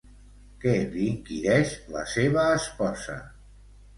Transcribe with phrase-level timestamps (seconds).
[0.63, 3.21] Què li inquireix la seva esposa?